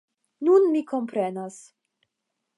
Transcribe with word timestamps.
Nun 0.47 0.65
mi 0.75 0.81
komprenas! 0.93 1.61